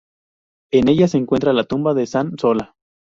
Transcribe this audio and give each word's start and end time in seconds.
En 0.73 0.87
ella 0.87 1.07
se 1.07 1.19
encuentra 1.19 1.53
la 1.53 1.65
tumba 1.65 1.93
de 1.93 2.07
San 2.07 2.35
Sola. 2.39 2.73